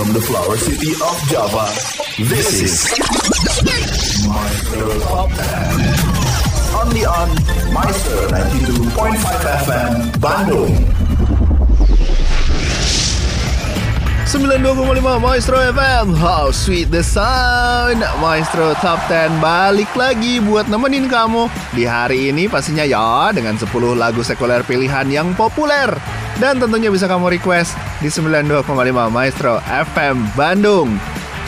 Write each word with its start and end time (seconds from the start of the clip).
from 0.00 0.16
the 0.16 0.24
flower 0.24 0.56
city 0.56 0.96
of 0.96 1.16
Java, 1.28 1.68
this 2.24 2.56
is 2.64 2.88
Maestro 4.24 4.96
Top 5.04 5.28
10. 5.28 5.76
Only 6.72 7.04
on 7.04 7.28
Maestro 7.68 8.16
92.5 8.32 8.96
FM, 9.60 9.92
Bandung. 10.16 10.72
92,5 14.24 15.20
Maestro 15.20 15.58
FM 15.68 16.16
How 16.16 16.48
sweet 16.48 16.88
the 16.88 17.04
sound. 17.04 18.00
Maestro 18.24 18.72
Top 18.80 19.04
10 19.04 19.36
balik 19.44 19.92
lagi 19.92 20.40
buat 20.40 20.64
nemenin 20.70 21.12
kamu 21.12 21.50
Di 21.76 21.84
hari 21.84 22.32
ini. 22.32 22.48
Pastinya 22.48 22.86
ya 22.86 23.28
Dengan 23.36 23.60
10 23.60 23.68
lagu 23.98 24.24
sekuler 24.24 24.64
pilihan 24.64 25.10
yang 25.12 25.36
populer 25.36 25.92
Dan 26.40 26.56
tentunya 26.56 26.88
bisa 26.88 27.04
kamu 27.04 27.36
request 27.36 27.76
Di 28.00 28.08
92,5 28.08 28.64
Maestro 29.12 29.60
FM 29.68 30.24
Bandung 30.32 30.96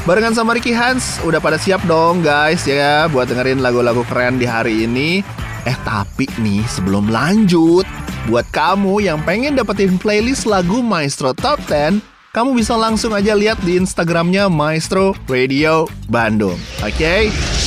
Barengan 0.05 0.37
sama 0.37 0.53
Ricky 0.53 0.77
Hans 0.77 1.17
Udah 1.25 1.41
pada 1.41 1.57
siap 1.57 1.81
dong 1.89 2.21
guys 2.21 2.69
ya 2.69 3.09
Buat 3.09 3.33
dengerin 3.33 3.65
lagu-lagu 3.65 4.05
keren 4.05 4.37
di 4.37 4.45
hari 4.45 4.85
ini 4.85 5.25
Eh 5.65 5.77
tapi 5.81 6.29
nih 6.37 6.61
sebelum 6.69 7.09
lanjut 7.09 7.89
Buat 8.29 8.45
kamu 8.53 9.01
yang 9.01 9.25
pengen 9.25 9.57
dapetin 9.57 9.97
playlist 9.97 10.45
lagu 10.45 10.85
Maestro 10.85 11.33
Top 11.33 11.59
10 11.65 12.13
kamu 12.33 12.57
bisa 12.57 12.73
langsung 12.81 13.13
aja 13.13 13.37
lihat 13.37 13.61
di 13.61 13.77
Instagramnya 13.77 14.49
Maestro 14.49 15.13
Radio 15.29 15.85
Bandung. 16.09 16.57
Oke? 16.81 16.97
Okay? 16.97 17.23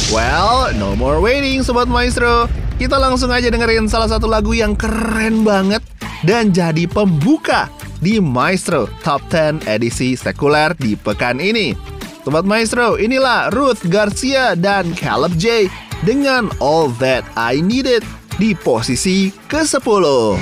Well, 0.10 0.74
no 0.82 0.98
more 0.98 1.22
waiting 1.22 1.62
Sobat 1.62 1.86
Maestro. 1.86 2.50
Kita 2.82 2.98
langsung 2.98 3.30
aja 3.30 3.54
dengerin 3.54 3.86
salah 3.86 4.10
satu 4.10 4.26
lagu 4.26 4.58
yang 4.58 4.74
keren 4.74 5.46
banget 5.46 5.86
dan 6.26 6.50
jadi 6.50 6.90
pembuka 6.90 7.70
di 8.02 8.18
Maestro 8.18 8.90
Top 9.06 9.22
10 9.30 9.70
edisi 9.70 10.18
sekuler 10.18 10.74
di 10.76 10.98
pekan 10.98 11.38
ini. 11.38 11.78
Sobat 12.26 12.42
Maestro, 12.42 12.98
inilah 12.98 13.54
Ruth 13.54 13.86
Garcia 13.86 14.58
dan 14.58 14.98
Caleb 14.98 15.38
J 15.38 15.70
dengan 16.02 16.50
All 16.58 16.90
That 16.98 17.22
I 17.38 17.62
Needed 17.62 18.02
di 18.42 18.58
posisi 18.58 19.30
ke-10. 19.48 20.42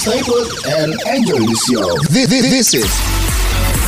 Stay 0.00 0.20
put 0.24 0.48
and 0.68 0.92
enjoy 1.08 1.40
the 1.44 1.56
show. 1.64 1.88
This, 2.08 2.28
this, 2.28 2.44
this 2.48 2.68
is 2.72 2.92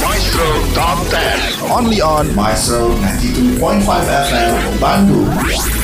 Maestro 0.01 0.49
Top 0.73 1.01
10. 1.09 1.73
Only 1.73 2.01
on 2.01 2.33
Maestro 2.33 2.97
92.5 3.01 3.85
FM 4.01 4.53
Bandung. 4.81 5.82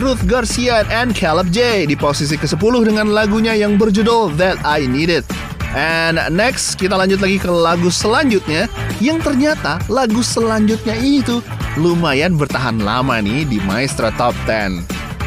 Ruth 0.00 0.24
Garcia 0.24 0.80
and 0.88 1.12
Caleb 1.12 1.52
J 1.52 1.84
di 1.84 1.92
posisi 1.92 2.40
ke-10 2.40 2.88
dengan 2.88 3.12
lagunya 3.12 3.52
yang 3.52 3.76
berjudul 3.76 4.32
That 4.40 4.64
I 4.64 4.88
Needed. 4.88 5.28
And 5.76 6.16
next 6.32 6.80
kita 6.80 6.96
lanjut 6.96 7.20
lagi 7.20 7.36
ke 7.36 7.52
lagu 7.52 7.92
selanjutnya 7.92 8.64
yang 9.04 9.20
ternyata 9.20 9.76
lagu 9.92 10.24
selanjutnya 10.24 10.96
itu 10.96 11.44
lumayan 11.76 12.40
bertahan 12.40 12.80
lama 12.80 13.20
nih 13.20 13.44
di 13.44 13.60
Maestro 13.68 14.08
Top 14.16 14.32
10. 14.48 14.80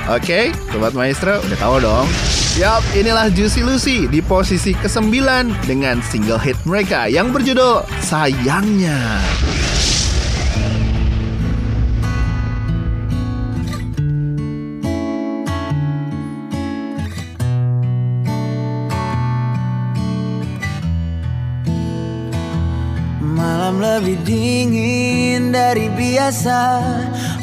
Oke, 0.09 0.17
okay, 0.17 0.45
Sobat 0.73 0.97
Maestro 0.97 1.37
udah 1.37 1.57
tahu 1.61 1.75
dong. 1.85 2.09
Yap, 2.57 2.81
inilah 2.97 3.29
Juicy 3.29 3.61
Lucy 3.61 4.09
di 4.09 4.25
posisi 4.25 4.73
ke-9 4.73 5.21
dengan 5.69 6.01
single 6.01 6.41
hit 6.41 6.57
mereka 6.65 7.05
yang 7.05 7.29
berjudul 7.29 7.85
Sayangnya. 8.01 9.21
Lebih 23.81 24.21
dingin 24.21 25.49
dari 25.49 25.89
biasa. 25.89 26.61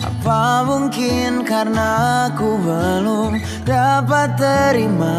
Apa 0.07 0.63
mungkin 0.63 1.43
karena 1.43 2.31
aku 2.31 2.63
belum 2.63 3.43
dapat 3.67 4.39
terima? 4.39 5.19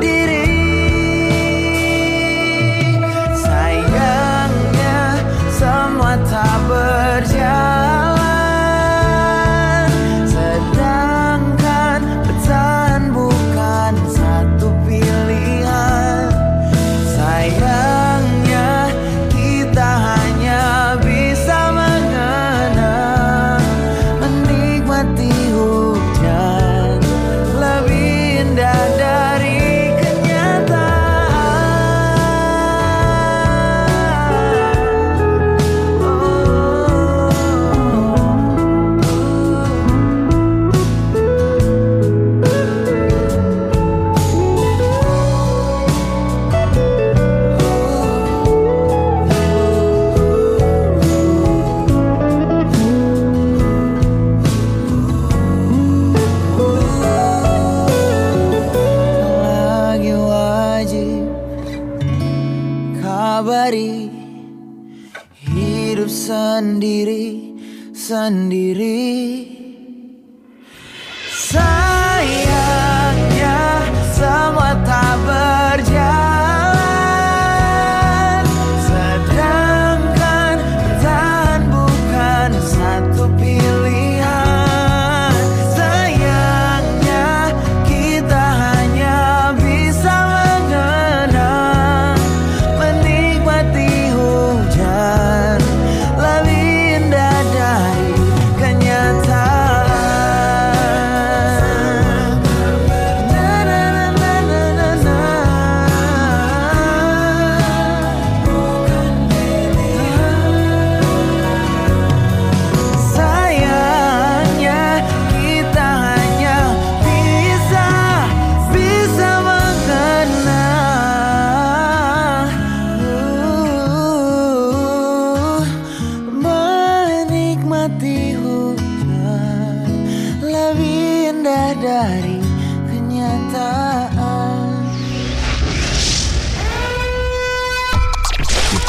indah 131.40 131.72
dari 131.80 132.36
kenyataan. 132.84 134.68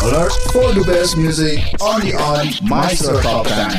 Alert 0.03 0.35
for 0.51 0.75
the 0.75 0.83
best 0.83 1.15
music 1.15 1.63
only 1.79 2.11
on 2.11 2.51
Maestro 2.67 3.23
Top 3.23 3.47
10. 3.47 3.71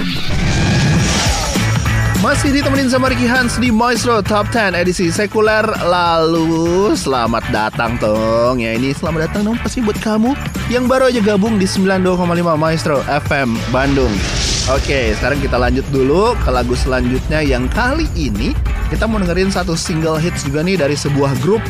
Masih 2.24 2.48
ditemenin 2.48 2.88
sama 2.88 3.12
Ricky 3.12 3.28
Hans 3.28 3.60
di 3.60 3.68
Maestro 3.68 4.24
Top 4.24 4.48
10 4.48 4.72
edisi 4.72 5.12
sekuler 5.12 5.68
Lalu 5.84 6.94
selamat 6.96 7.44
datang 7.52 8.00
Tong 8.00 8.62
Ya 8.62 8.78
ini 8.78 8.94
selamat 8.94 9.26
datang 9.26 9.50
dong 9.50 9.58
pasti 9.58 9.82
buat 9.82 9.98
kamu 9.98 10.30
Yang 10.70 10.84
baru 10.86 11.10
aja 11.10 11.18
gabung 11.18 11.58
di 11.58 11.66
92,5 11.66 12.22
Maestro 12.54 13.02
FM 13.10 13.58
Bandung 13.74 14.41
Oke 14.70 15.10
sekarang 15.18 15.42
kita 15.42 15.58
lanjut 15.58 15.82
dulu 15.90 16.38
ke 16.38 16.50
lagu 16.54 16.78
selanjutnya 16.78 17.42
Yang 17.42 17.66
kali 17.74 18.06
ini 18.14 18.54
kita 18.94 19.10
mau 19.10 19.18
dengerin 19.18 19.50
satu 19.50 19.74
single 19.74 20.20
hits 20.20 20.44
juga 20.44 20.60
nih 20.60 20.76
dari 20.76 20.92
sebuah 20.92 21.32
grup. 21.40 21.64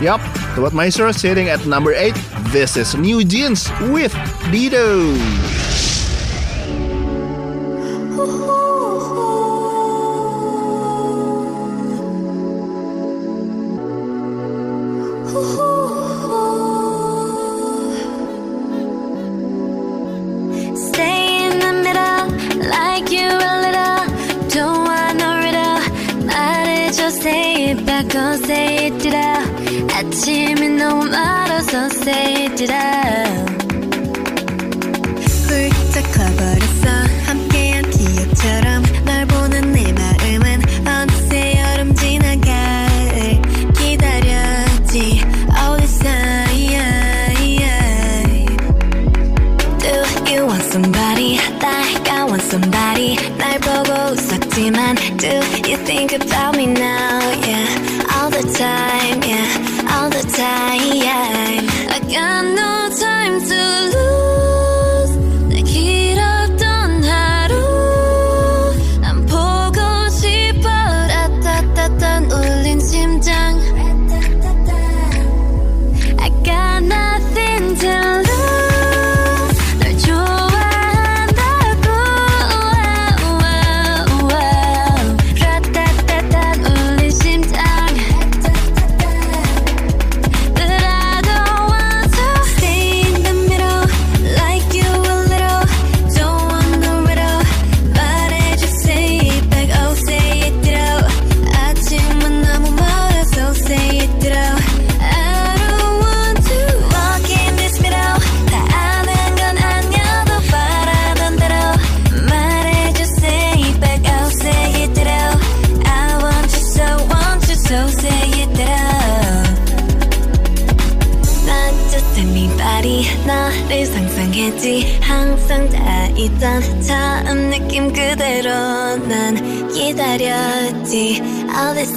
Yup, 0.00 0.18
Sobat 0.56 0.72
Maestro 0.72 1.12
sitting 1.12 1.52
at 1.52 1.62
number 1.68 1.92
8 1.94 2.16
This 2.50 2.80
is 2.80 2.96
New 2.96 3.22
Jeans 3.22 3.68
with 3.92 4.16
Dido 4.48 5.12
do 54.70 55.70
you 55.70 55.76
think 55.78 56.12
about 56.12 56.56
me 56.56 56.66
now? 56.66 57.11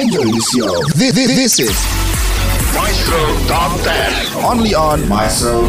enjoy 0.00 0.24
the 0.24 0.40
show. 0.40 0.72
This, 0.96 1.12
this, 1.12 1.28
this 1.36 1.60
is 1.60 1.76
Maestro 2.72 3.20
Top 3.46 3.76
10 3.84 4.44
only 4.44 4.74
on 4.74 5.06
Maestro 5.08 5.68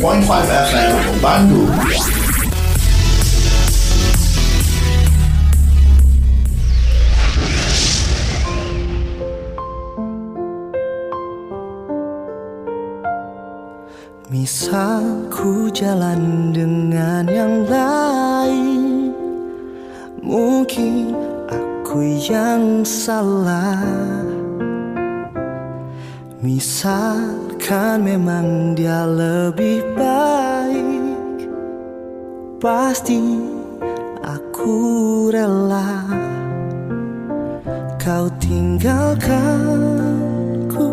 92.5 0.00 0.24
FM 0.24 1.20
Bandung. 1.20 1.68
Misal 14.28 15.28
ku 15.32 15.68
jalan 15.72 16.52
dengan 16.52 17.24
yang 17.28 17.64
lain 17.68 19.12
Mungkin 20.24 21.27
aku 21.98 22.30
yang 22.30 22.86
salah. 22.86 23.82
Misalkan 26.38 28.06
memang 28.06 28.78
dia 28.78 29.02
lebih 29.02 29.82
baik 29.98 31.50
Pasti 32.62 33.18
aku 34.22 35.26
rela. 35.34 36.06
Kau 37.98 38.30
tinggalkanku 38.38 40.86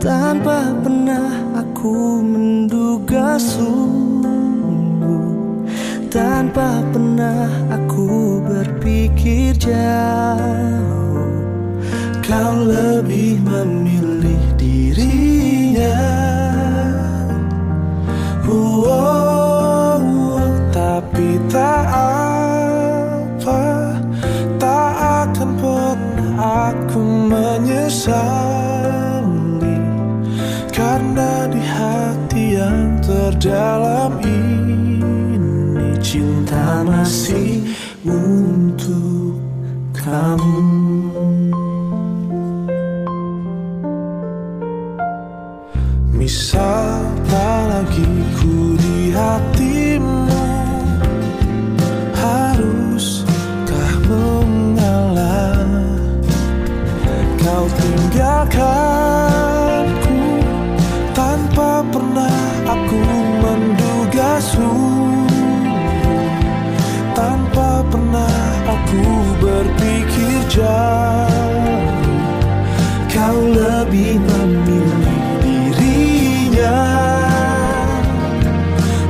Tanpa 0.00 0.72
pernah 0.80 1.36
aku 1.52 2.24
menduga 2.24 3.36
sungguh. 3.36 5.36
Tanpa 6.08 6.80
pernah 6.96 7.44
aku 7.68 8.40
ber 8.40 8.67
berpikir 9.28 9.52
jauh. 9.60 11.28
Kau 12.24 12.52
lebih 12.56 13.40
memilih 13.44 14.40
dirinya. 14.56 16.27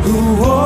who 0.09 0.58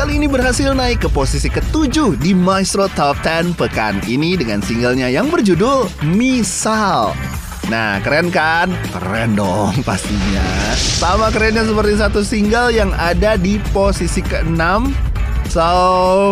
kali 0.00 0.16
ini 0.16 0.32
berhasil 0.32 0.72
naik 0.72 1.04
ke 1.04 1.08
posisi 1.12 1.52
ketujuh 1.52 2.16
di 2.16 2.32
Maestro 2.32 2.88
Top 2.96 3.20
10 3.20 3.52
pekan 3.52 4.00
ini 4.08 4.32
dengan 4.32 4.64
singlenya 4.64 5.12
yang 5.12 5.28
berjudul 5.28 5.92
Misal. 6.16 7.12
Nah, 7.68 8.00
keren 8.00 8.32
kan? 8.32 8.72
Keren 8.96 9.36
dong 9.36 9.76
pastinya. 9.88 10.72
Sama 10.72 11.28
kerennya 11.28 11.68
seperti 11.68 12.00
satu 12.00 12.24
single 12.24 12.72
yang 12.72 12.96
ada 12.96 13.36
di 13.36 13.60
posisi 13.76 14.24
ke-6 14.24 14.88
So, 15.52 15.68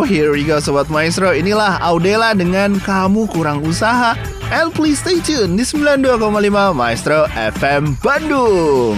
here 0.08 0.32
we 0.32 0.48
go 0.48 0.64
Sobat 0.64 0.88
Maestro 0.88 1.36
Inilah 1.36 1.76
Audela 1.84 2.32
dengan 2.32 2.80
Kamu 2.80 3.28
Kurang 3.28 3.68
Usaha 3.68 4.16
And 4.48 4.72
please 4.72 5.04
stay 5.04 5.20
tune 5.20 5.60
di 5.60 5.64
92,5 5.68 6.16
Maestro 6.72 7.28
FM 7.36 8.00
Bandung 8.00 8.96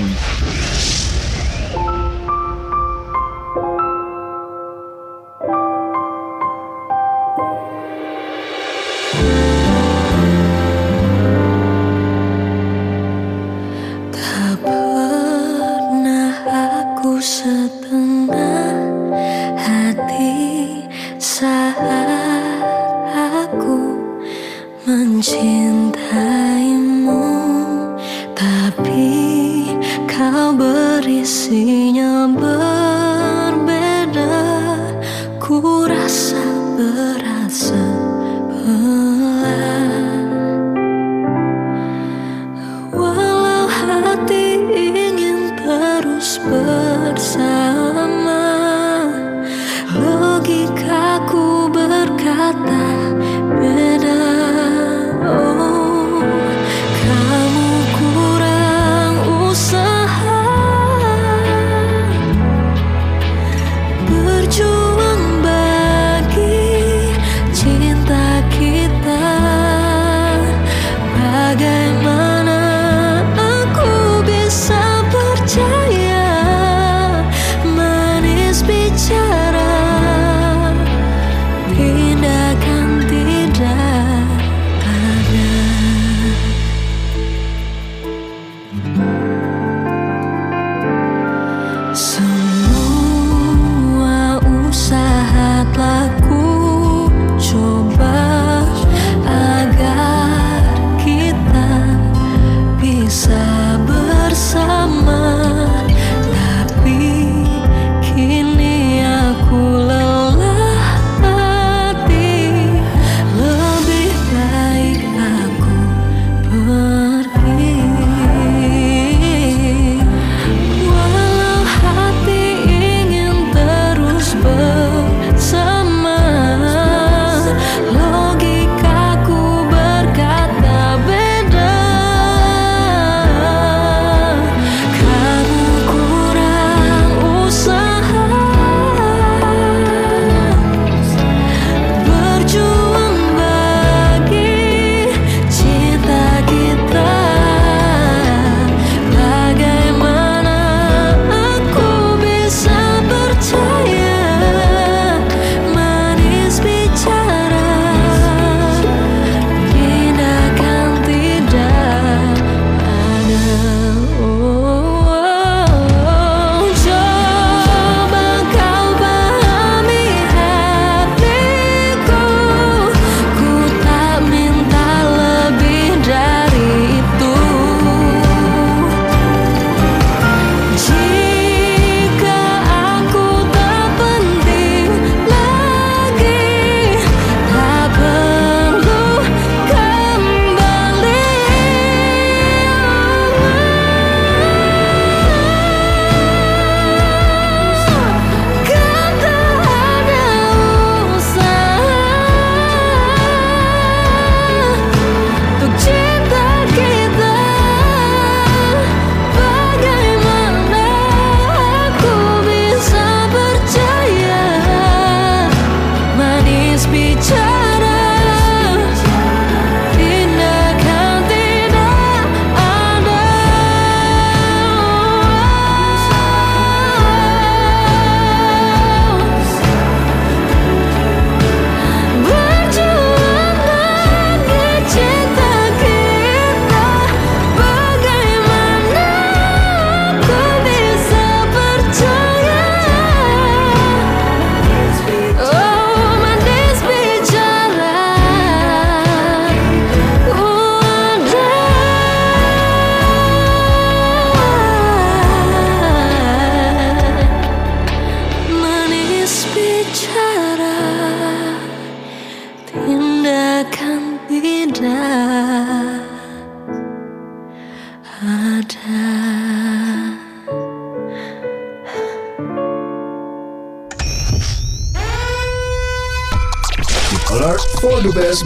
berisinya 31.00 32.28
berbeda 32.28 32.79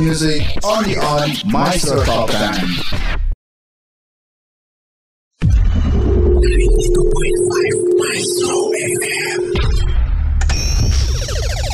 music 0.04 0.42
only 0.64 0.96
on 0.98 1.30
Maestro 1.46 2.04
Top 2.04 2.28
10. 2.28 2.54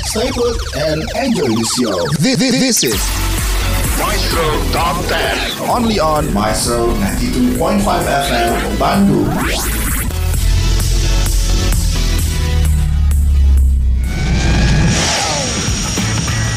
Stay 0.07 0.31
put 0.31 0.77
and 0.77 1.03
enjoy 1.17 1.49
the 1.49 1.67
show. 1.77 2.07
This, 2.23 2.39
this, 2.39 2.53
this 2.53 2.85
is 2.85 3.01
Maestro 3.99 4.73
Top 4.73 5.05
10. 5.07 5.69
Only 5.69 5.99
on 5.99 6.33
Maestro 6.33 6.95
92.5 6.95 7.81
FM 7.83 8.77
Bandung. 8.77 9.90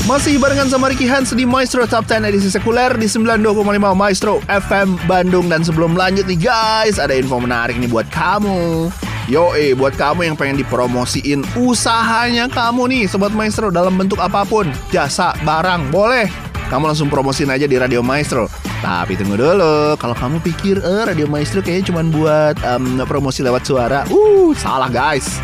Masih 0.03 0.35
barengan 0.35 0.67
sama 0.67 0.91
Ricky 0.91 1.07
Hans 1.07 1.31
di 1.31 1.47
Maestro 1.47 1.87
Top 1.87 2.03
10 2.03 2.27
edisi 2.27 2.51
sekuler 2.51 2.91
di 2.99 3.07
92,5 3.07 3.39
Maestro 3.95 4.43
FM 4.51 4.99
Bandung. 5.07 5.47
Dan 5.47 5.63
sebelum 5.63 5.95
lanjut 5.95 6.27
nih 6.27 6.43
guys, 6.43 6.99
ada 6.99 7.15
info 7.15 7.39
menarik 7.39 7.79
nih 7.79 7.87
buat 7.87 8.03
kamu. 8.11 8.91
Yo 9.31 9.55
eh, 9.55 9.71
buat 9.71 9.95
kamu 9.95 10.27
yang 10.27 10.35
pengen 10.35 10.59
dipromosiin 10.59 11.47
usahanya 11.55 12.51
kamu 12.51 12.91
nih 12.91 13.03
Sobat 13.07 13.31
Maestro 13.31 13.71
dalam 13.71 13.95
bentuk 13.95 14.19
apa 14.19 14.43
pun. 14.43 14.67
Jasa, 14.91 15.39
barang, 15.47 15.87
boleh. 15.87 16.27
Kamu 16.67 16.83
langsung 16.83 17.07
promosiin 17.07 17.55
aja 17.55 17.63
di 17.63 17.79
Radio 17.79 18.03
Maestro. 18.03 18.51
Tapi 18.83 19.15
tunggu 19.15 19.39
dulu 19.39 19.95
Kalau 19.95 20.11
kamu 20.11 20.43
pikir 20.43 20.83
eh, 20.83 21.07
Radio 21.07 21.31
Maestro 21.31 21.63
kayaknya 21.63 21.95
cuma 21.95 22.03
buat 22.03 22.59
em, 22.59 22.99
promosi 23.07 23.39
lewat 23.39 23.63
suara. 23.63 24.03
Uh, 24.11 24.51
salah 24.51 24.91
guys 24.91 25.39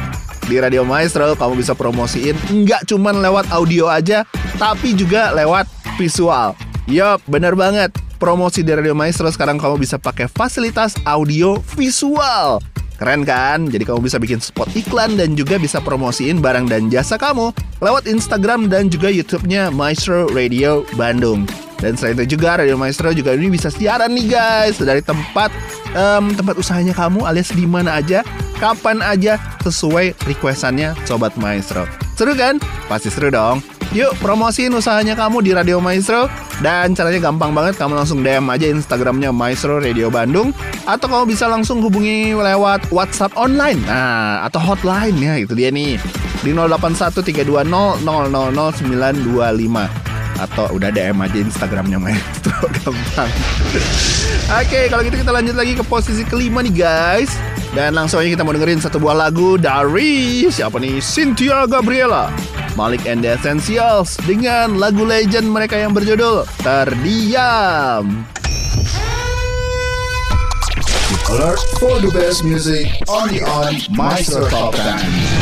di 0.50 0.58
Radio 0.58 0.82
Maestro 0.82 1.38
kamu 1.38 1.62
bisa 1.62 1.78
promosiin 1.78 2.34
nggak 2.34 2.90
cuman 2.90 3.22
lewat 3.22 3.54
audio 3.54 3.86
aja, 3.86 4.26
tapi 4.58 4.98
juga 4.98 5.30
lewat 5.38 5.70
visual. 6.02 6.58
Yup, 6.90 7.22
bener 7.30 7.54
banget. 7.54 7.94
Promosi 8.18 8.66
di 8.66 8.74
Radio 8.74 8.98
Maestro 8.98 9.30
sekarang 9.30 9.62
kamu 9.62 9.78
bisa 9.78 10.02
pakai 10.02 10.26
fasilitas 10.26 10.98
audio 11.06 11.62
visual. 11.78 12.58
Keren 13.00 13.24
kan? 13.24 13.70
Jadi 13.72 13.88
kamu 13.88 14.04
bisa 14.04 14.20
bikin 14.20 14.44
spot 14.44 14.68
iklan 14.76 15.16
dan 15.16 15.38
juga 15.38 15.56
bisa 15.56 15.80
promosiin 15.80 16.44
barang 16.44 16.68
dan 16.68 16.92
jasa 16.92 17.16
kamu 17.16 17.56
lewat 17.80 18.12
Instagram 18.12 18.68
dan 18.68 18.92
juga 18.92 19.08
YouTube-nya 19.08 19.72
Maestro 19.72 20.28
Radio 20.34 20.84
Bandung. 21.00 21.48
Dan 21.80 21.96
selain 21.96 22.20
itu 22.20 22.36
juga 22.36 22.60
Radio 22.60 22.76
Maestro 22.76 23.16
juga 23.16 23.32
ini 23.32 23.48
bisa 23.48 23.72
siaran 23.72 24.12
nih 24.12 24.36
guys 24.36 24.84
dari 24.84 25.00
tempat 25.00 25.48
em, 25.96 26.36
tempat 26.36 26.60
usahanya 26.60 26.92
kamu 26.92 27.24
alias 27.24 27.56
di 27.56 27.64
mana 27.64 28.04
aja, 28.04 28.20
kapan 28.60 29.00
aja 29.00 29.40
sesuai 29.64 30.14
requestannya 30.28 30.94
Sobat 31.08 31.34
Maestro. 31.40 31.88
Seru 32.20 32.36
kan? 32.36 32.60
Pasti 32.92 33.08
seru 33.08 33.32
dong. 33.32 33.64
Yuk 33.90 34.14
promosiin 34.22 34.70
usahanya 34.78 35.18
kamu 35.18 35.42
di 35.42 35.50
Radio 35.50 35.82
Maestro 35.82 36.30
dan 36.62 36.94
caranya 36.94 37.18
gampang 37.18 37.58
banget 37.58 37.74
kamu 37.74 37.98
langsung 37.98 38.22
DM 38.22 38.46
aja 38.46 38.70
Instagramnya 38.70 39.34
Maestro 39.34 39.82
Radio 39.82 40.14
Bandung 40.14 40.54
atau 40.86 41.10
kamu 41.10 41.26
bisa 41.34 41.50
langsung 41.50 41.82
hubungi 41.82 42.38
lewat 42.38 42.86
WhatsApp 42.94 43.34
online 43.34 43.82
nah 43.90 44.46
atau 44.46 44.62
hotline 44.62 45.18
ya 45.18 45.42
itu 45.42 45.58
dia 45.58 45.74
nih 45.74 45.98
di 46.46 46.54
081320000925 46.54 48.06
atau 50.40 50.66
udah 50.72 50.90
DM 50.94 51.18
aja 51.20 51.38
Instagramnya 51.42 51.98
Maestro 52.00 52.70
gampang. 52.80 53.32
Oke, 54.56 54.88
kalau 54.88 55.02
gitu 55.04 55.18
kita 55.20 55.32
lanjut 55.36 55.56
lagi 55.58 55.76
ke 55.76 55.84
posisi 55.84 56.24
kelima 56.24 56.64
nih 56.64 56.74
guys. 56.74 57.34
Dan 57.70 57.94
langsung 57.94 58.18
aja 58.18 58.34
kita 58.34 58.42
mau 58.42 58.54
dengerin 58.54 58.82
satu 58.82 58.98
buah 58.98 59.30
lagu 59.30 59.54
dari 59.54 60.50
siapa 60.50 60.82
nih? 60.82 60.98
Cynthia 60.98 61.70
Gabriela. 61.70 62.34
Malik 62.74 63.06
and 63.06 63.22
the 63.22 63.38
Essentials 63.38 64.18
dengan 64.26 64.82
lagu 64.82 65.06
legend 65.06 65.46
mereka 65.46 65.78
yang 65.78 65.94
berjudul 65.94 66.50
Terdiam. 66.66 68.26
Alert 71.30 71.62
for 71.78 72.02
the 72.02 72.10
best 72.10 72.42
music 72.42 72.90
only 73.06 73.46
on 73.46 73.78
Maestro 73.94 74.50
Top 74.50 74.74
10. 74.74 75.39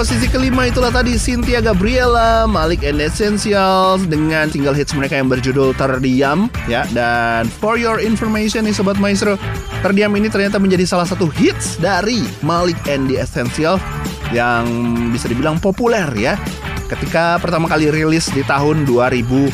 Posisi 0.00 0.32
kelima 0.32 0.64
itulah 0.64 0.88
tadi 0.88 1.20
Cynthia 1.20 1.60
Gabriela, 1.60 2.48
Malik 2.48 2.80
and 2.88 3.04
Essentials 3.04 4.00
dengan 4.08 4.48
single 4.48 4.72
hits 4.72 4.96
mereka 4.96 5.20
yang 5.20 5.28
berjudul 5.28 5.76
Terdiam 5.76 6.48
ya 6.64 6.88
dan 6.96 7.44
for 7.60 7.76
your 7.76 8.00
information 8.00 8.64
nih 8.64 8.72
sobat 8.72 8.96
maestro, 8.96 9.36
Terdiam 9.84 10.16
ini 10.16 10.32
ternyata 10.32 10.56
menjadi 10.56 10.88
salah 10.88 11.04
satu 11.04 11.28
hits 11.28 11.76
dari 11.76 12.24
Malik 12.40 12.80
and 12.88 13.12
the 13.12 13.20
Essentials 13.20 13.84
yang 14.32 14.64
bisa 15.12 15.28
dibilang 15.28 15.60
populer 15.60 16.08
ya 16.16 16.40
ketika 16.88 17.36
pertama 17.36 17.68
kali 17.68 17.92
rilis 17.92 18.32
di 18.32 18.40
tahun 18.40 18.88
2005. 18.88 19.52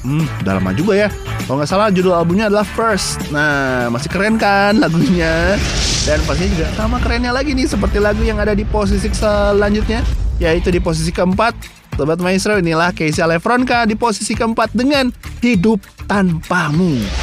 Hmm, 0.00 0.24
udah 0.48 0.52
lama 0.64 0.72
juga 0.72 0.96
ya. 0.96 1.08
Kalau 1.44 1.60
nggak 1.60 1.68
salah 1.68 1.92
judul 1.92 2.16
albumnya 2.16 2.48
adalah 2.48 2.64
First. 2.64 3.28
Nah, 3.28 3.92
masih 3.92 4.08
keren 4.08 4.40
kan 4.40 4.80
lagunya? 4.80 5.60
Dan 6.02 6.18
pastinya 6.26 6.50
juga 6.50 6.66
sama 6.74 6.98
kerennya 6.98 7.30
lagi 7.30 7.54
nih 7.54 7.70
seperti 7.70 8.02
lagu 8.02 8.26
yang 8.26 8.34
ada 8.42 8.58
di 8.58 8.66
posisi 8.66 9.06
selanjutnya, 9.14 10.02
yaitu 10.42 10.74
di 10.74 10.82
posisi 10.82 11.14
keempat. 11.14 11.54
Sobat 11.94 12.18
Maestro 12.18 12.58
inilah 12.58 12.90
Casey 12.90 13.22
Alefronka 13.22 13.86
di 13.86 13.94
posisi 13.94 14.34
keempat 14.34 14.74
dengan 14.74 15.14
Hidup 15.38 15.78
Tanpamu. 16.10 17.21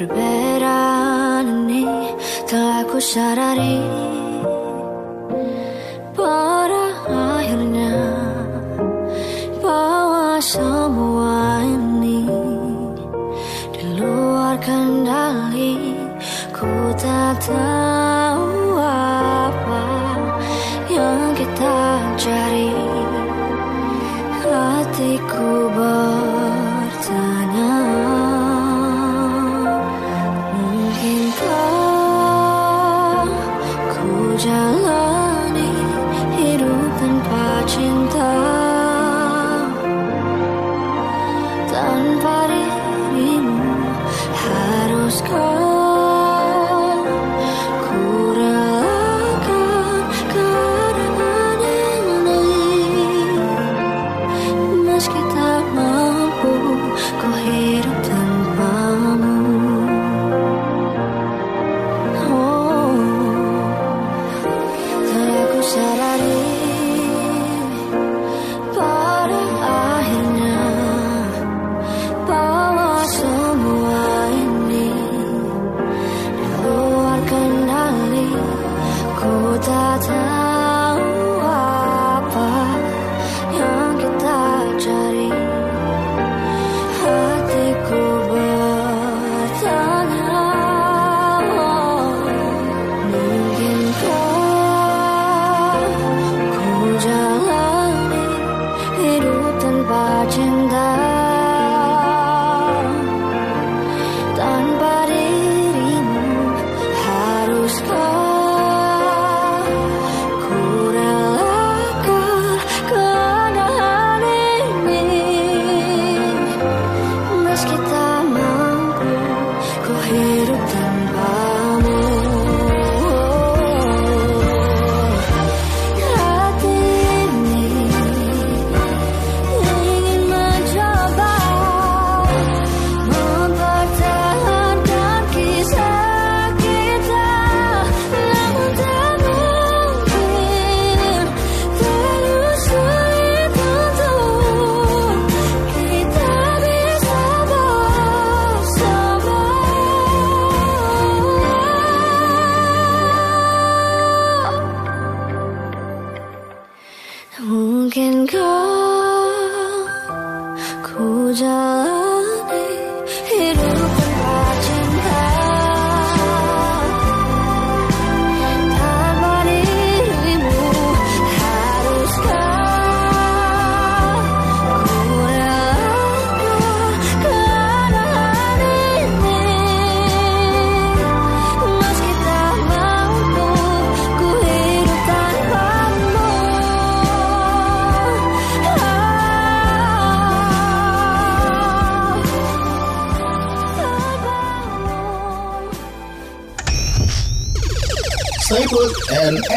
Perbedaan 0.00 1.44
ini 1.68 1.84
telah 2.48 2.88
ku 2.88 2.96
sadari 2.96 3.84
pada 3.84 4.29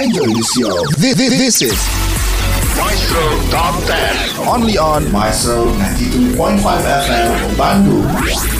enjoy 0.03 0.25
the 0.27 0.43
show. 0.43 0.85
This, 0.99 1.15
this, 1.15 1.31
this 1.37 1.61
is 1.61 1.79
Maestro 2.77 3.23
Top 3.49 3.81
10. 3.85 4.47
Only 4.47 4.77
on 4.77 5.09
Maestro 5.11 5.65
92.5 5.65 6.59
FM 6.59 7.55
Bandung. 7.55 8.52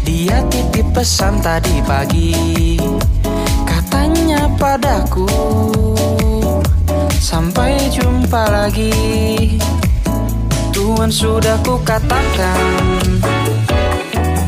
Dia 0.00 0.40
titip 0.48 0.88
pesan 0.96 1.44
tadi 1.44 1.84
pagi. 1.84 2.32
Katanya 3.68 4.48
padaku 4.56 5.28
Sampai 7.20 7.76
jumpa 7.92 8.48
lagi 8.48 8.96
Tuhan 10.88 11.12
sudah 11.12 11.60
ku 11.68 11.76
katakan 11.84 12.64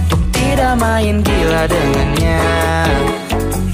Untuk 0.09 0.24
tidak 0.32 0.72
main 0.80 1.20
gila 1.20 1.68
dengannya. 1.68 2.41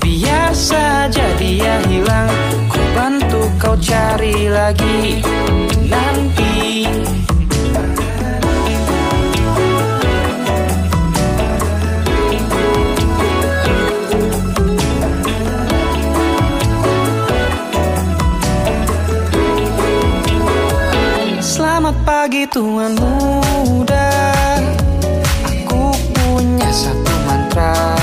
Biar 0.03 0.51
saja 0.51 1.31
dia 1.39 1.79
hilang 1.87 2.27
Ku 2.67 2.83
bantu 2.91 3.47
kau 3.63 3.79
cari 3.79 4.51
lagi. 4.51 5.23
Nanti 5.87 6.91
pagi 22.27 22.43
tuan 22.51 22.91
muda. 22.99 24.11
Aku 25.47 25.95
punya 26.11 26.67
satu 26.75 27.15
mantra. 27.23 27.95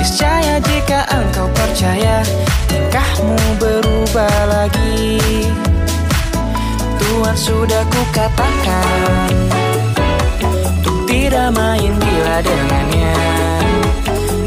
Niscaya 0.00 0.56
jika 0.64 1.04
engkau 1.12 1.44
percaya 1.52 2.24
Tingkahmu 2.72 3.36
berubah 3.60 4.32
lagi. 4.48 5.20
Tuhan 6.96 7.36
sudah 7.36 7.84
ku 7.92 8.00
katakan 8.16 9.28
Untuk 10.72 11.04
tidak 11.04 11.52
main 11.52 11.92
gila 11.92 12.40
dengannya. 12.40 13.16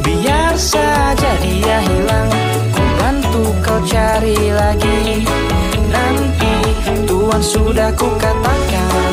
Biar 0.02 0.58
saja 0.58 1.38
dia 1.38 1.86
hilang 1.86 2.34
Ku 2.74 2.82
bantu 2.98 3.46
kau 3.62 3.78
cari 3.86 4.50
lagi 4.50 5.22
Sudah 7.44 7.92
ku 8.00 8.08
katakan 8.16 9.12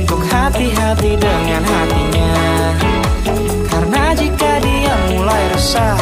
Untuk 0.00 0.22
hati-hati 0.32 1.12
dengan 1.20 1.60
hatinya. 1.60 2.32
Karena 3.68 4.04
jika 4.16 4.52
dia 4.64 4.94
mulai 5.12 5.42
resah 5.52 6.00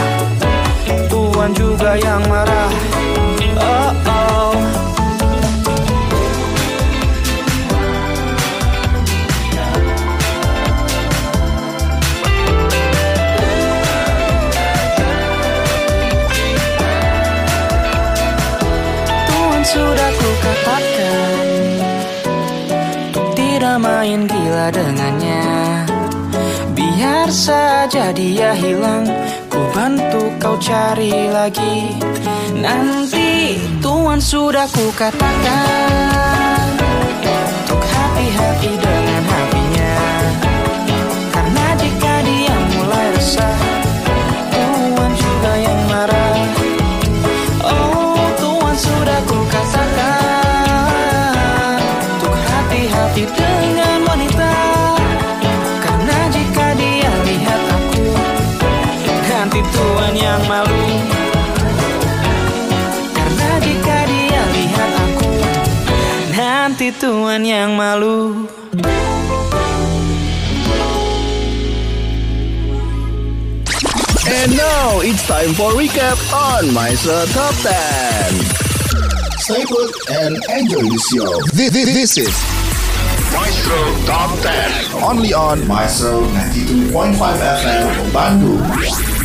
Tuhan 1.10 1.50
juga 1.50 1.98
yang 1.98 2.22
marah 2.30 2.70
saja 27.46 28.10
dia 28.10 28.50
hilang. 28.58 29.06
Ku 29.46 29.60
bantu 29.70 30.34
kau 30.42 30.58
cari 30.58 31.30
lagi. 31.30 31.94
Nanti 32.58 33.54
Tuhan 33.78 34.18
sudah 34.18 34.66
ku 34.66 34.90
katakan. 34.98 36.66
Untuk 37.62 37.78
hati-hati 37.78 38.72
dengan 38.74 39.22
hatinya 39.30 39.65
Yang 60.36 60.52
malu 60.52 60.84
Karena 63.16 63.50
jika 63.56 63.96
dia 64.04 64.42
lihat 64.52 64.90
aku 65.00 65.28
Nanti 66.36 66.88
Tuhan 66.92 67.40
yang 67.40 67.72
malu 67.72 68.44
And 74.28 74.52
now 74.52 75.00
it's 75.00 75.24
time 75.24 75.56
for 75.56 75.72
recap 75.72 76.20
on 76.28 76.68
Maestro 76.74 77.24
Top 77.32 77.56
10. 77.64 78.36
Stay 79.40 79.64
put 79.64 79.88
and 80.20 80.36
enjoy 80.52 80.84
the 80.84 81.00
show. 81.00 81.32
This, 81.56 81.72
this, 81.72 81.88
this 81.96 82.12
is 82.28 82.34
Maestro 83.32 83.80
Top 84.04 84.36
10. 84.44 85.00
Only 85.00 85.32
on 85.32 85.64
Maestro 85.64 86.28
92.5 86.92 87.16
FM 87.24 87.88
Bandung. 88.12 89.15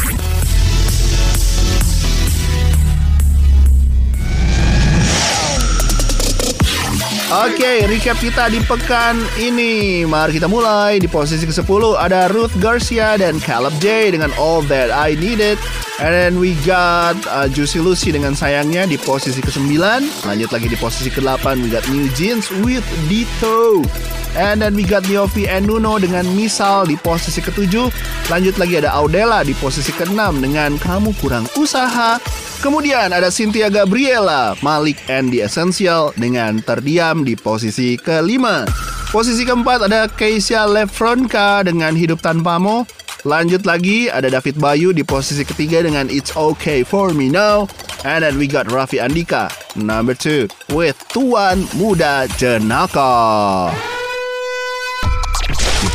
Oke, 7.31 7.87
recap 7.87 8.19
kita 8.19 8.51
di 8.51 8.59
pekan 8.59 9.15
ini. 9.39 10.03
Mari 10.03 10.35
kita 10.35 10.51
mulai. 10.51 10.99
Di 10.99 11.07
posisi 11.07 11.47
ke-10 11.47 11.95
ada 11.95 12.27
Ruth 12.27 12.51
Garcia 12.59 13.15
dan 13.15 13.39
Caleb 13.39 13.71
J 13.79 14.11
dengan 14.11 14.35
All 14.35 14.59
That 14.67 14.91
I 14.91 15.15
Needed. 15.15 15.55
And 16.01 16.17
then 16.17 16.33
we 16.41 16.57
got 16.65 17.13
uh, 17.29 17.45
Juicy 17.45 17.77
Lucy 17.77 18.09
dengan 18.09 18.33
sayangnya 18.33 18.89
di 18.89 18.97
posisi 18.97 19.37
ke-9. 19.37 19.77
Lanjut 20.25 20.49
lagi 20.49 20.65
di 20.65 20.73
posisi 20.73 21.13
ke-8 21.13 21.45
we 21.61 21.69
got 21.69 21.85
New 21.93 22.09
Jeans 22.17 22.49
with 22.65 22.81
Dito. 23.05 23.85
And 24.33 24.57
then 24.57 24.73
we 24.73 24.81
got 24.81 25.05
Niovi 25.05 25.45
and 25.45 25.69
Nuno 25.69 26.01
dengan 26.01 26.25
Misal 26.33 26.89
di 26.89 26.97
posisi 26.97 27.37
ke-7. 27.37 27.93
Lanjut 28.33 28.57
lagi 28.57 28.81
ada 28.81 28.97
Audela 28.97 29.45
di 29.45 29.53
posisi 29.53 29.93
ke-6 29.93 30.41
dengan 30.41 30.73
Kamu 30.81 31.13
Kurang 31.21 31.45
Usaha. 31.53 32.17
Kemudian 32.65 33.13
ada 33.13 33.29
Cynthia 33.29 33.69
Gabriela, 33.69 34.57
Malik 34.65 34.97
and 35.05 35.29
The 35.29 35.45
Essential 35.45 36.17
dengan 36.17 36.65
Terdiam 36.65 37.21
di 37.21 37.37
posisi 37.37 37.93
ke-5. 38.01 38.65
Posisi 39.13 39.45
keempat 39.45 39.85
ada 39.85 40.09
Keisha 40.09 40.65
Lefronka 40.65 41.61
dengan 41.61 41.93
Hidup 41.93 42.25
Tanpamu. 42.25 43.00
Lanjut 43.21 43.69
lagi 43.69 44.09
ada 44.09 44.33
David 44.33 44.57
Bayu 44.57 44.89
di 44.97 45.05
posisi 45.05 45.45
ketiga 45.45 45.85
dengan 45.85 46.09
It's 46.09 46.33
Okay 46.33 46.81
For 46.81 47.13
Me 47.13 47.29
Now. 47.29 47.69
And 48.01 48.25
then 48.25 48.41
we 48.41 48.49
got 48.49 48.65
Raffi 48.73 48.97
Andika 48.97 49.53
number 49.77 50.17
two 50.17 50.49
with 50.73 50.97
Tuan 51.13 51.69
Muda 51.77 52.25
Jenaka. 52.41 53.69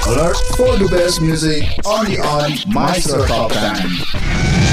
Alert 0.07 0.39
for 0.55 0.79
the 0.79 0.87
best 0.87 1.19
music 1.19 1.67
only 1.83 2.15
on 2.23 2.55
Maestro 2.71 3.27
Top 3.27 3.51
10. 3.51 4.66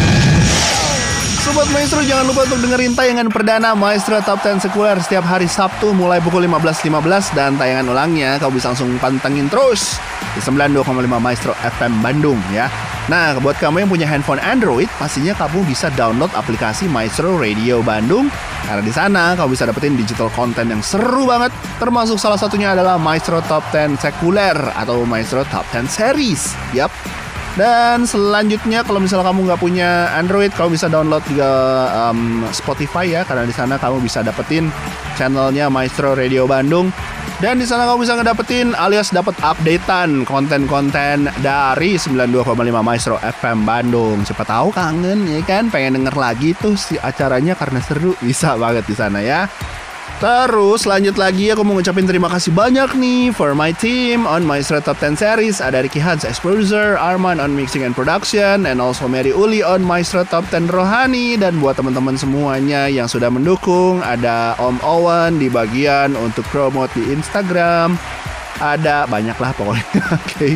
Sobat 1.44 1.68
Maestro 1.76 2.00
jangan 2.08 2.24
lupa 2.24 2.48
untuk 2.48 2.64
dengerin 2.64 2.96
tayangan 2.96 3.28
perdana 3.28 3.76
Maestro 3.76 4.16
Top 4.24 4.40
10 4.40 4.64
Sekuler 4.64 4.96
setiap 5.04 5.28
hari 5.28 5.44
Sabtu 5.44 5.92
mulai 5.92 6.24
pukul 6.24 6.48
15.15 6.48 7.36
dan 7.36 7.60
tayangan 7.60 7.92
ulangnya 7.92 8.40
kau 8.40 8.48
bisa 8.48 8.72
langsung 8.72 8.96
pantengin 8.96 9.52
terus 9.52 10.00
di 10.32 10.40
92,5 10.40 10.88
Maestro 11.20 11.52
FM 11.60 12.00
Bandung 12.00 12.40
ya. 12.56 12.72
Nah, 13.12 13.36
buat 13.44 13.60
kamu 13.60 13.84
yang 13.84 13.92
punya 13.92 14.08
handphone 14.08 14.40
Android, 14.40 14.88
pastinya 14.96 15.36
kamu 15.36 15.68
bisa 15.68 15.92
download 16.00 16.32
aplikasi 16.32 16.88
Maestro 16.88 17.36
Radio 17.36 17.84
Bandung 17.84 18.32
karena 18.64 18.80
di 18.80 18.96
sana 18.96 19.36
kamu 19.36 19.52
bisa 19.52 19.68
dapetin 19.68 20.00
digital 20.00 20.32
content 20.32 20.72
yang 20.72 20.80
seru 20.80 21.28
banget, 21.28 21.52
termasuk 21.76 22.16
salah 22.16 22.40
satunya 22.40 22.72
adalah 22.72 22.96
Maestro 22.96 23.44
Top 23.52 23.68
10 23.76 24.00
Sekuler 24.00 24.56
atau 24.80 25.04
Maestro 25.04 25.44
Top 25.52 25.68
10 25.76 25.92
Series. 25.92 26.56
Yap, 26.72 26.88
dan 27.54 28.10
selanjutnya 28.10 28.82
kalau 28.82 28.98
misalnya 28.98 29.30
kamu 29.30 29.40
nggak 29.46 29.62
punya 29.62 30.10
Android, 30.18 30.50
kamu 30.58 30.74
bisa 30.74 30.90
download 30.90 31.22
juga 31.30 31.52
um, 32.10 32.42
Spotify 32.50 33.06
ya, 33.14 33.22
karena 33.22 33.46
di 33.46 33.54
sana 33.54 33.78
kamu 33.78 34.02
bisa 34.02 34.26
dapetin 34.26 34.74
channelnya 35.14 35.70
Maestro 35.70 36.18
Radio 36.18 36.50
Bandung. 36.50 36.90
Dan 37.44 37.60
di 37.60 37.68
sana 37.68 37.84
kamu 37.84 38.08
bisa 38.08 38.16
ngedapetin 38.16 38.72
alias 38.72 39.12
dapat 39.12 39.36
updatean 39.44 40.24
konten-konten 40.24 41.28
dari 41.44 42.00
92,5 42.00 42.40
Maestro 42.80 43.20
FM 43.20 43.68
Bandung. 43.68 44.24
Siapa 44.24 44.48
tahu 44.48 44.72
kangen 44.72 45.28
ya 45.28 45.44
kan, 45.44 45.68
pengen 45.68 46.00
denger 46.00 46.16
lagi 46.16 46.56
tuh 46.56 46.80
si 46.80 46.96
acaranya 46.96 47.54
karena 47.54 47.84
seru, 47.84 48.16
bisa 48.24 48.56
banget 48.56 48.88
di 48.88 48.96
sana 48.96 49.20
ya. 49.20 49.52
Terus 50.22 50.86
lanjut 50.86 51.18
lagi 51.18 51.50
aku 51.50 51.66
mau 51.66 51.74
ngucapin 51.78 52.06
terima 52.06 52.30
kasih 52.30 52.54
banyak 52.54 52.94
nih 52.96 53.34
for 53.34 53.58
my 53.58 53.74
team 53.74 54.30
on 54.30 54.46
Maestro 54.46 54.78
Top 54.78 55.02
10 55.02 55.18
Series. 55.18 55.58
Ada 55.58 55.82
Ricky 55.82 55.98
Hans 55.98 56.22
as 56.22 56.38
producer, 56.38 57.00
Arman 57.02 57.42
on 57.42 57.58
mixing 57.58 57.82
and 57.82 57.98
production, 57.98 58.70
and 58.70 58.78
also 58.78 59.10
Mary 59.10 59.34
Uli 59.34 59.66
on 59.66 59.82
Maestro 59.82 60.22
Top 60.22 60.46
10 60.54 60.70
Rohani. 60.70 61.36
Dan 61.36 61.58
buat 61.58 61.80
teman-teman 61.80 62.16
semuanya 62.16 62.86
yang 62.86 63.10
sudah 63.10 63.34
mendukung, 63.34 64.00
ada 64.06 64.54
Om 64.62 64.78
Owen 64.86 65.42
di 65.42 65.50
bagian 65.50 66.14
untuk 66.14 66.46
promote 66.54 66.94
di 66.94 67.10
Instagram. 67.10 67.98
Ada 68.62 69.10
banyak 69.10 69.38
lah 69.42 69.52
pokoknya. 69.58 70.04
Oke. 70.18 70.56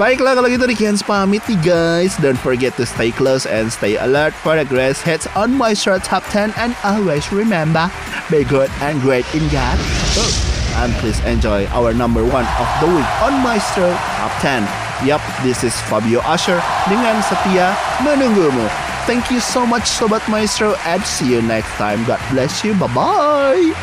Baiklah 0.00 0.32
kalau 0.32 0.48
gitu 0.48 0.64
Ricky 0.64 0.88
Hans 0.88 1.04
pamit 1.04 1.44
nih 1.44 1.60
guys. 1.60 2.16
Don't 2.16 2.40
forget 2.40 2.72
to 2.80 2.88
stay 2.88 3.12
close 3.12 3.44
and 3.44 3.68
stay 3.68 4.00
alert 4.00 4.32
for 4.40 4.56
the 4.56 4.64
greatest 4.64 5.04
hits 5.04 5.28
on 5.36 5.52
Maestro 5.52 6.00
Top 6.00 6.24
10 6.32 6.56
and 6.56 6.72
always 6.80 7.28
remember, 7.28 7.92
be 8.32 8.40
good 8.40 8.72
and 8.80 8.96
great 9.04 9.28
in 9.36 9.44
God. 9.52 9.76
Oh, 10.16 10.32
and 10.80 10.96
please 11.04 11.20
enjoy 11.28 11.68
our 11.76 11.92
number 11.92 12.24
one 12.24 12.48
of 12.56 12.68
the 12.80 12.88
week 12.88 13.10
on 13.20 13.36
Maestro 13.44 13.92
Top 14.16 14.32
10. 14.40 14.64
Yup, 15.04 15.20
this 15.44 15.60
is 15.60 15.76
Fabio 15.92 16.24
Asher 16.24 16.56
dengan 16.88 17.20
setia 17.28 17.76
menunggumu. 18.00 18.64
Thank 19.04 19.28
you 19.28 19.44
so 19.44 19.68
much 19.68 19.84
Sobat 19.84 20.24
Maestro 20.32 20.72
and 20.88 21.04
see 21.04 21.36
you 21.36 21.44
next 21.44 21.76
time. 21.76 22.00
God 22.08 22.22
bless 22.32 22.64
you. 22.64 22.72
Bye-bye. 22.80 23.76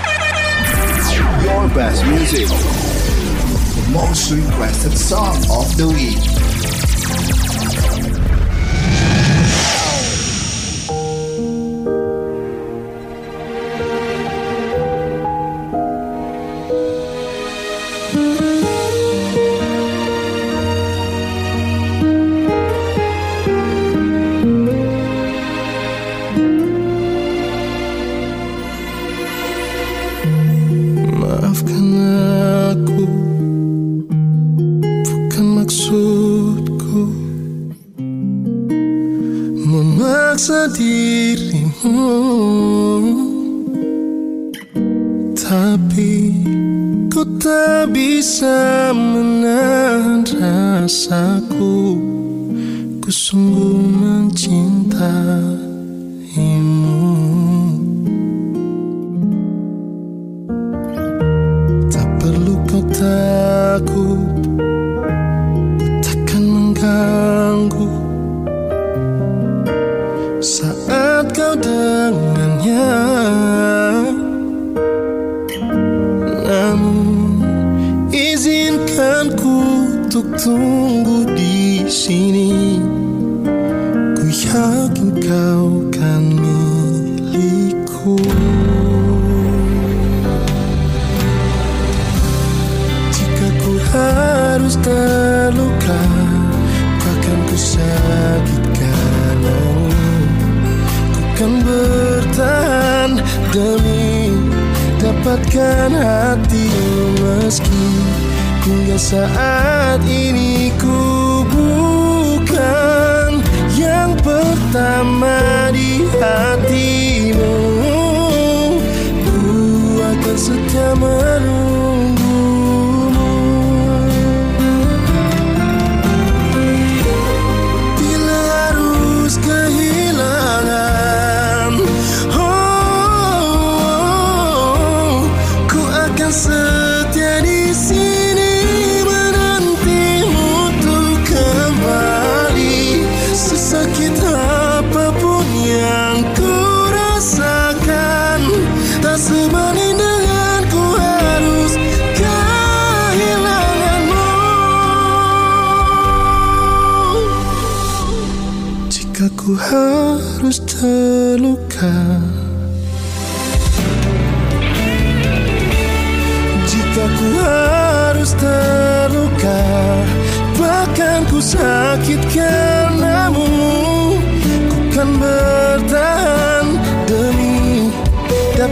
Your 1.46 1.70
best 1.70 2.02
music. 2.10 2.50
Most 3.92 4.32
requested 4.32 4.96
song 4.96 5.38
of 5.50 5.76
the 5.76 5.88
week. 5.88 7.99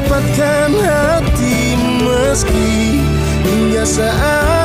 mendapatkan 0.07 0.71
hati 0.87 1.75
meski 1.99 3.03
hingga 3.43 3.83
saat 3.83 4.56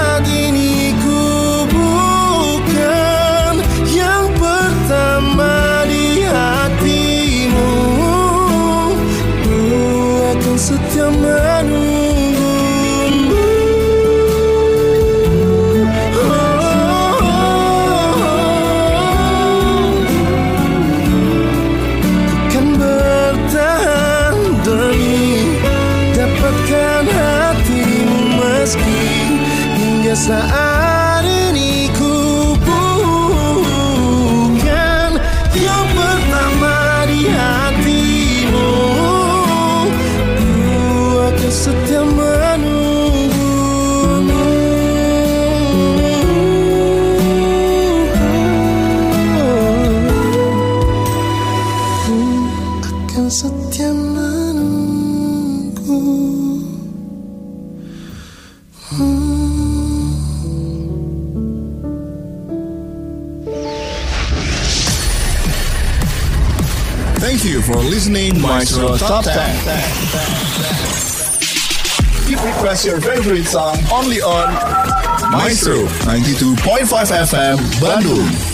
saan 30.23 30.62
Maestro 68.43 68.97
Top 68.97 69.25
10. 69.25 69.33
Keep 72.27 72.43
request 72.45 72.85
your 72.85 73.01
favorite 73.01 73.45
song 73.45 73.77
only 73.93 74.21
on 74.21 74.53
Maestro 75.31 75.85
92.5 76.05 76.87
FM 76.87 77.57
Bandung. 77.81 78.52